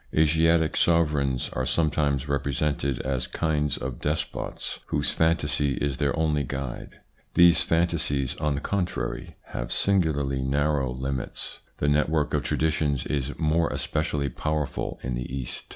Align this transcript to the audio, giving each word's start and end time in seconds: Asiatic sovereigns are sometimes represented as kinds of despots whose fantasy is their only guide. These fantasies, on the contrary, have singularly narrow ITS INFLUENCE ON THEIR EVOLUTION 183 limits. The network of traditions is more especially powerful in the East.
Asiatic 0.15 0.75
sovereigns 0.77 1.49
are 1.53 1.67
sometimes 1.67 2.27
represented 2.27 2.97
as 3.03 3.27
kinds 3.27 3.77
of 3.77 4.01
despots 4.01 4.79
whose 4.87 5.11
fantasy 5.11 5.73
is 5.75 5.97
their 5.97 6.17
only 6.17 6.43
guide. 6.43 7.01
These 7.35 7.61
fantasies, 7.61 8.35
on 8.37 8.55
the 8.55 8.61
contrary, 8.61 9.35
have 9.49 9.71
singularly 9.71 10.41
narrow 10.41 10.89
ITS 10.89 10.97
INFLUENCE 11.05 11.59
ON 11.83 11.93
THEIR 11.93 12.01
EVOLUTION 12.01 12.11
183 12.11 12.11
limits. 12.11 12.11
The 12.11 12.11
network 12.17 12.33
of 12.33 12.43
traditions 12.43 13.05
is 13.05 13.37
more 13.39 13.69
especially 13.69 14.29
powerful 14.29 14.99
in 15.03 15.13
the 15.13 15.31
East. 15.31 15.65